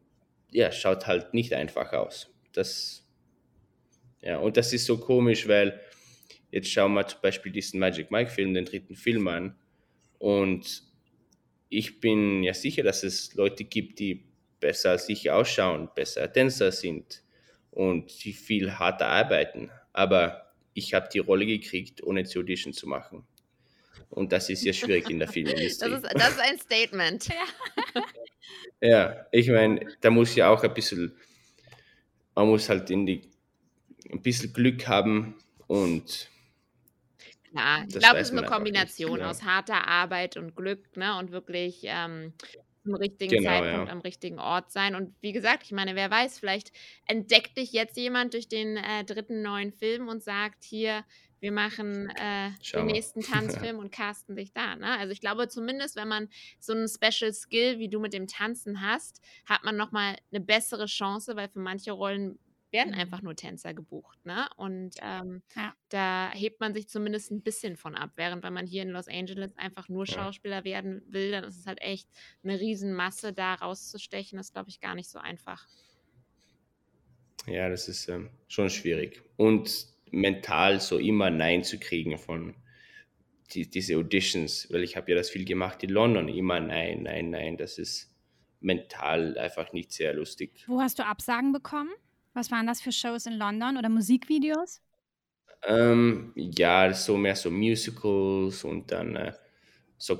[0.50, 2.30] ja, schaut halt nicht einfach aus.
[2.52, 3.06] Das,
[4.22, 5.80] ja, und das ist so komisch, weil
[6.50, 9.58] jetzt schauen wir zum Beispiel diesen Magic Mike Film, den dritten Film an.
[10.18, 10.84] Und
[11.68, 14.24] ich bin ja sicher, dass es Leute gibt, die
[14.60, 17.22] besser als ich ausschauen, besser Tänzer sind
[17.70, 19.70] und die viel harter arbeiten.
[19.92, 23.26] Aber ich habe die Rolle gekriegt, ohne zu Audition zu machen.
[24.10, 25.90] Und das ist ja schwierig in der Filmindustrie.
[25.90, 27.28] Das ist, das ist ein Statement.
[27.28, 27.83] Ja.
[28.84, 31.16] Ja, ich meine, da muss ja auch ein bisschen,
[32.34, 33.22] man muss halt in die,
[34.12, 36.28] ein bisschen Glück haben und.
[37.54, 39.30] Ja, ich glaube, es ist eine Kombination ja.
[39.30, 41.16] aus harter Arbeit und Glück, ne?
[41.18, 42.34] Und wirklich ähm,
[42.82, 43.92] zum richtigen Genau, Zeitpunkt ja.
[43.92, 44.94] am richtigen Ort sein.
[44.94, 46.70] Und wie gesagt, ich meine, wer weiß, vielleicht
[47.06, 51.04] entdeckt dich jetzt jemand durch den äh, dritten neuen Film und sagt, hier,
[51.40, 54.76] wir machen äh, den nächsten Tanzfilm und casten dich da.
[54.76, 54.86] Ne?
[54.98, 58.80] Also ich glaube zumindest, wenn man so einen Special Skill wie du mit dem Tanzen
[58.80, 62.38] hast, hat man nochmal eine bessere Chance, weil für manche Rollen
[62.70, 62.98] werden Mhm.
[63.00, 64.24] einfach nur Tänzer gebucht.
[64.24, 64.48] Ne?
[64.56, 65.74] Und ähm, Ja.
[65.90, 68.10] da hebt man sich zumindest ein bisschen von ab.
[68.16, 70.14] Während wenn man hier in Los Angeles einfach nur Ja.
[70.14, 72.08] Schauspieler werden will, dann ist es halt echt
[72.42, 74.38] eine Riesenmasse, da rauszustechen.
[74.38, 75.68] Das ist, glaube ich, gar nicht so einfach.
[77.46, 79.22] Ja, das ist ähm, schon schwierig.
[79.36, 82.54] Und mental so immer Nein zu kriegen von
[83.52, 87.30] die, diese Auditions, weil ich habe ja das viel gemacht in London, immer Nein, Nein,
[87.30, 87.56] Nein.
[87.56, 88.10] Das ist
[88.60, 90.64] mental einfach nicht sehr lustig.
[90.66, 91.90] Wo hast du Absagen bekommen?
[92.32, 94.80] Was waren das für Shows in London oder Musikvideos?
[95.66, 99.32] Ähm, ja, so mehr so Musicals und dann äh,
[99.96, 100.16] so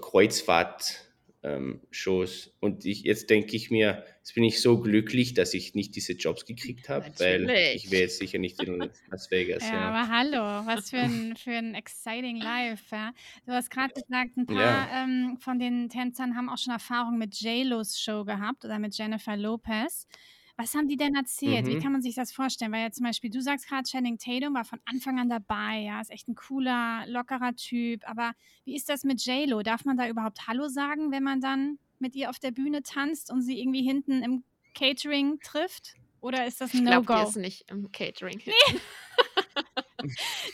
[1.45, 2.53] Kreuzfahrt-Shows.
[2.61, 6.15] und ich, jetzt denke ich mir, jetzt bin ich so glücklich, dass ich nicht diese
[6.15, 9.63] Jobs gekriegt habe, weil ich wäre jetzt sicher nicht in Las Vegas.
[9.63, 12.85] Ja, Ja, aber hallo, was für ein, für ein exciting Life.
[12.91, 13.13] Ja.
[13.47, 15.05] Du hast gerade gesagt, ein paar Ja.
[15.05, 19.37] ähm, von den Tänzern haben auch schon Erfahrung mit J-Los Show gehabt oder mit Jennifer
[19.37, 20.07] Lopez.
[20.57, 21.67] Was haben die denn erzählt?
[21.67, 21.77] Wie Mhm.
[21.77, 22.71] kann man sich das vorstellen?
[22.73, 26.01] Weil ja zum Beispiel, du sagst gerade, Channing Tatum war von Anfang an dabei, ja,
[26.01, 28.09] ist echt ein cooler, lockerer Typ.
[28.09, 28.33] Aber
[28.65, 29.63] wie ist das mit J-Lo?
[29.63, 33.33] Darf man da überhaupt Hallo sagen, wenn man dann mit ihr auf der Bühne tanzt
[33.33, 35.95] und sie irgendwie hinten im Catering trifft?
[36.21, 37.29] Oder ist das ein Ich glaube, No-Go?
[37.31, 38.41] ist nicht im Catering.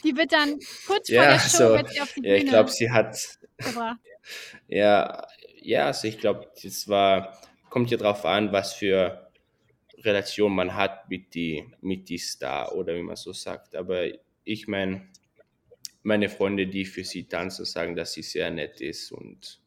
[0.05, 2.71] Die wird dann kurz vor Ja, der Show so, auf die ja ich Bühne glaube,
[2.71, 3.17] sie hat,
[3.63, 3.99] gebracht.
[4.69, 5.27] ja,
[5.63, 9.30] ja, also ich glaube, das war, kommt ja drauf an, was für
[10.01, 13.77] Relation man hat mit die, mit die Star oder wie man so sagt.
[13.77, 14.07] Aber
[14.45, 15.09] ich meine,
[16.03, 19.61] meine Freunde, die für sie tanzen, sagen, dass sie sehr nett ist und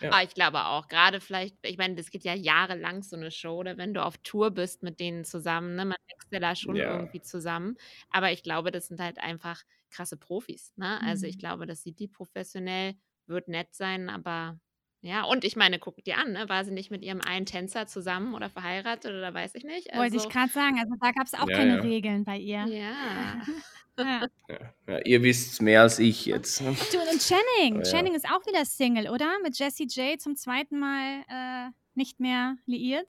[0.00, 0.12] ja.
[0.12, 0.88] Ah, ich glaube auch.
[0.88, 4.16] Gerade vielleicht, ich meine, das geht ja jahrelang so eine Show, oder wenn du auf
[4.18, 5.84] Tour bist mit denen zusammen, ne?
[5.84, 6.88] Man wächst ja da schon Ja.
[6.88, 7.76] irgendwie zusammen.
[8.08, 10.72] Aber ich glaube, das sind halt einfach krasse Profis.
[10.76, 11.02] Ne?
[11.02, 11.38] Also ich Mhm.
[11.38, 12.94] glaube, das sieht die professionell,
[13.26, 14.58] wird nett sein, aber
[15.00, 16.48] ja, und ich meine, guck dir an, ne?
[16.48, 19.86] War sie nicht mit ihrem einen Tänzer zusammen oder verheiratet oder weiß ich nicht?
[19.94, 21.80] Wollte ich Also, gerade sagen, also da gab es auch Ja, keine ja.
[21.82, 22.64] Regeln bei ihr.
[22.66, 23.42] ja.
[23.98, 24.28] Ja.
[24.48, 26.60] Ja, ja, ihr wisst mehr als ich jetzt.
[26.60, 26.68] ne?
[26.92, 27.90] Du, und Channing, Ja.
[27.90, 29.26] Channing ist auch wieder Single, oder?
[29.42, 33.08] Mit Jessie J zum zweiten Mal äh, nicht mehr liiert.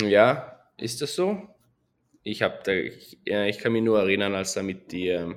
[0.00, 1.48] Ja, ist das so?
[2.24, 5.34] Ich habe da, ich, ja, ich kann mich nur erinnern, als er mit die,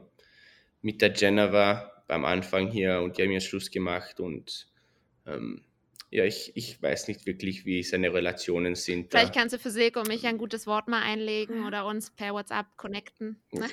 [0.82, 4.68] mit der Jenna war beim Anfang hier und die haben ja Schluss gemacht und
[5.26, 5.64] ähm,
[6.10, 9.12] ja, ich, ich weiß nicht wirklich, wie seine Relationen sind.
[9.12, 12.34] Vielleicht kannst du für Silke und mich ein gutes Wort mal einlegen oder uns per
[12.34, 13.42] WhatsApp connecten.
[13.52, 13.68] Ne?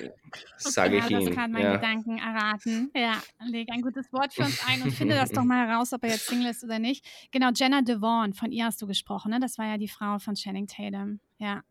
[0.57, 1.31] Sage ja, ich Ihnen.
[1.33, 1.75] gerade meinen Ja.
[1.77, 2.91] Gedanken erraten.
[2.93, 6.03] Ja, leg ein gutes Wort für uns ein und finde das doch mal heraus, ob
[6.03, 7.05] er jetzt Single ist oder nicht.
[7.31, 9.39] Genau, Jenna Devon, von ihr hast du gesprochen, ne?
[9.39, 11.21] Das war ja die Frau von Channing Tatum.
[11.37, 11.63] Ja,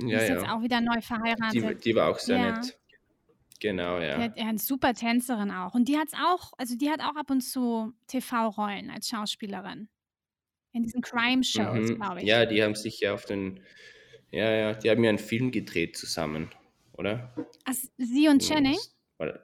[0.00, 0.54] die Ja, ist jetzt ja.
[0.56, 1.84] auch wieder neu Die, verheiratet.
[1.84, 2.52] die war auch sehr Ja.
[2.58, 2.78] nett.
[3.64, 4.18] Genau, Die ja.
[4.18, 5.72] hat, ja, eine super Tänzerin auch.
[5.74, 9.88] Und die hat's auch, also die hat auch ab und zu TV-Rollen als Schauspielerin.
[10.72, 11.94] In diesen Crime-Shows, Mhm.
[11.94, 12.26] glaube ich.
[12.26, 13.60] Ja, die haben sich ja auf den,
[14.30, 16.50] ja, ja, die haben ja einen Film gedreht zusammen,
[16.92, 17.34] oder?
[17.64, 18.76] Ach, sie und Channing?
[19.16, 19.40] War-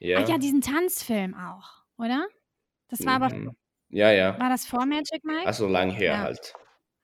[0.00, 0.18] Ja.
[0.22, 2.28] Ach ja, diesen Tanzfilm auch, oder?
[2.88, 3.56] Das war aber, Mhm.
[3.88, 4.38] Ja, ja.
[4.38, 5.46] war das vor Magic Mike?
[5.46, 6.18] Also lang her Ja.
[6.18, 6.52] halt.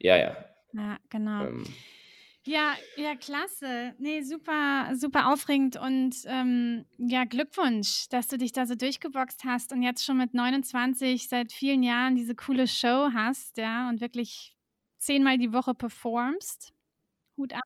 [0.01, 0.37] Ja, ja.
[0.75, 1.47] Ja, genau.
[1.47, 1.65] Ähm,
[2.47, 3.95] Ja, ja, klasse.
[3.99, 9.73] Nee, super, super aufregend und ähm, ja, Glückwunsch, dass du dich da so durchgeboxt hast
[9.73, 14.57] und jetzt schon mit 29 seit vielen Jahren diese coole Show hast, ja, und wirklich
[14.99, 16.73] zehnmal die Woche performst.
[17.37, 17.63] Hut ab.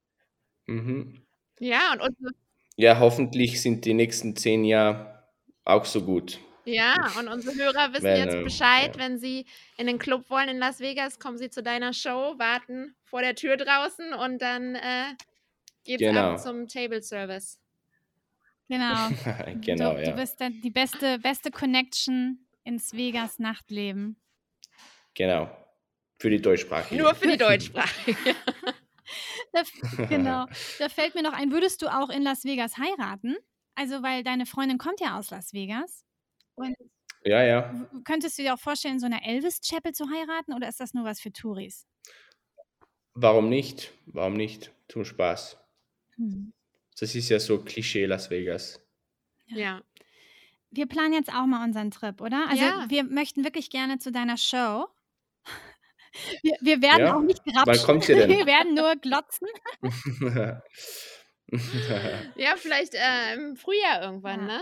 [0.66, 1.22] mhm.
[1.60, 2.32] Ja, und unsere,
[2.76, 5.24] Ja, hoffentlich sind die nächsten zehn Jahre
[5.64, 6.40] auch so gut.
[6.64, 9.02] Ja, und unsere Hörer wissen Weil, jetzt Bescheid, ja.
[9.02, 9.46] wenn sie
[9.76, 13.34] in den Club wollen in Las Vegas, kommen sie zu deiner Show, warten vor der
[13.34, 15.14] Tür draußen und dann äh,
[15.84, 16.32] geht's Genau.
[16.32, 17.60] ab zum Table Service.
[18.68, 19.08] Genau.
[19.60, 20.10] genau, du, ja.
[20.10, 24.16] du bist dann die beste, beste Connection ins Vegas Nachtleben.
[25.14, 25.50] Genau.
[26.18, 27.00] Für die Deutschsprachigen.
[27.02, 28.16] Nur für die Deutschsprachigen.
[29.52, 30.46] Da, f- genau.
[30.78, 33.36] Da fällt mir noch ein, würdest du auch in Las Vegas heiraten?
[33.74, 36.04] Also, weil deine Freundin kommt ja aus Las Vegas.
[36.56, 36.76] Und
[37.24, 37.88] Ja, ja.
[38.04, 41.04] könntest du dir auch vorstellen, so eine Elvis Chapel zu heiraten oder ist das nur
[41.04, 41.86] was für Touris?
[43.14, 43.92] Warum nicht?
[44.06, 44.72] Warum nicht?
[44.88, 45.56] Tut Spaß.
[46.16, 46.52] Hm.
[46.98, 48.80] Das ist ja so Klischee Las Vegas.
[49.46, 49.82] ja.
[50.76, 52.48] Wir planen jetzt auch mal unseren Trip, oder?
[52.48, 52.86] Also, Ja.
[52.88, 54.88] wir möchten wirklich gerne zu deiner Show.
[56.42, 57.16] Wir, wir werden Ja.
[57.16, 57.66] auch nicht grapschen.
[57.66, 58.30] Wann kommt ihr denn?
[58.38, 59.46] Wir werden nur glotzen.
[62.36, 64.46] Ja, vielleicht äh, im Frühjahr irgendwann, Ja.
[64.46, 64.60] ne?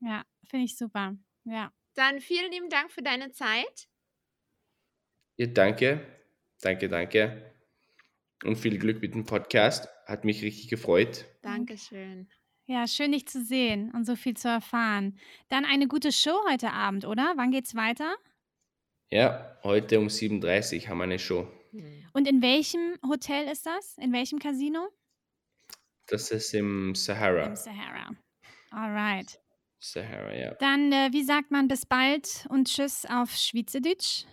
[0.00, 1.16] Ja, finde ich super.
[1.44, 1.72] Ja.
[1.94, 3.88] Dann vielen lieben Dank für deine Zeit.
[5.36, 6.06] Ja, danke.
[6.60, 7.54] Danke, danke.
[8.44, 9.88] Und viel Glück mit dem Podcast.
[10.06, 11.26] Hat mich richtig gefreut.
[11.42, 12.28] Dankeschön.
[12.66, 15.18] Ja, schön dich zu sehen und so viel zu erfahren.
[15.48, 17.34] Dann eine gute Show heute Abend, oder?
[17.36, 18.14] Wann geht's weiter?
[19.10, 21.46] Ja, heute um 7.30 Uhr haben wir eine Show.
[21.72, 22.06] Hm.
[22.12, 23.98] Und in welchem Hotel ist das?
[23.98, 24.88] In welchem Casino?
[26.06, 27.54] Das ist im Im Sahara.
[27.56, 28.10] Sahara.
[28.70, 29.41] Alright.
[29.84, 30.54] Sahara, ja.
[30.60, 34.24] Dann, äh, wie sagt man bis bald und tschüss auf Schweizerdeutsch?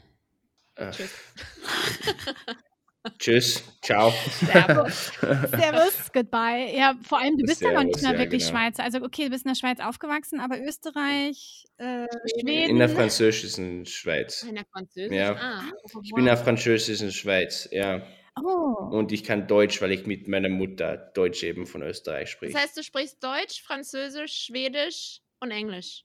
[0.76, 1.12] Äh, Tschüss.
[3.18, 4.14] tschüss, ciao.
[4.46, 5.12] Servus.
[5.22, 6.72] Servus, goodbye.
[6.78, 8.60] Ja, vor allem, du bist ja noch nicht Servus, mal ja, wirklich genau.
[8.60, 8.84] Schweizer.
[8.84, 12.06] Also, okay, du bist in der Schweiz aufgewachsen, aber Österreich, äh,
[12.40, 12.70] Schweden.
[12.70, 14.46] In der französischen Schweiz.
[14.48, 15.12] Einer Französisch?
[15.18, 15.34] Ja.
[15.36, 15.64] Ah,
[16.04, 18.06] Ich bin in der französischen Schweiz, ja.
[18.42, 22.30] Oh, Und ich kann Deutsch, weil ich mit meiner Mutter Deutsch eben von Österreich das
[22.30, 22.58] spreche.
[22.58, 26.04] heißt, du sprichst Deutsch, Französisch, Schwedisch und Englisch.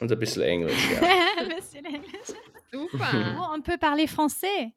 [0.00, 1.00] Und ein bisschen Englisch, ja.
[1.38, 2.28] ein bisschen Englisch.
[2.72, 3.36] Super.
[3.40, 4.72] Oh, on peut parler français.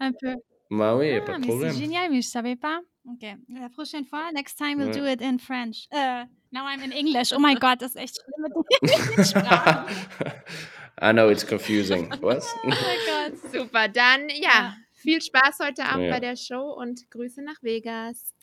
[0.00, 0.34] Un peu.
[0.70, 1.74] Ma oui, Ah, pas de mais c'est problème.
[1.76, 2.80] génial, mais je savais pas.
[3.08, 4.98] Ok, la prochaine fois, next time we'll Ouais.
[5.00, 5.88] do it in French.
[5.92, 7.32] Uh, now I'm in English.
[7.32, 9.86] Oh my God, das ist echt schlimm mit den Sprachen.
[11.02, 12.10] I know it's confusing.
[12.20, 12.46] Was?
[12.64, 13.52] Oh mein Gott.
[13.52, 13.88] Super.
[13.88, 14.76] Dann, ja, Ja.
[14.92, 16.12] viel Spaß heute Abend Ja.
[16.12, 18.34] bei der Show und Grüße nach Vegas.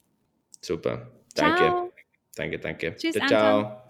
[0.61, 1.11] Super.
[1.35, 1.57] Danke.
[1.57, 1.91] Ciao.
[2.38, 2.95] Danke, danke.
[2.95, 3.39] Tschüss, ciao, Anton.
[3.39, 3.86] ciao.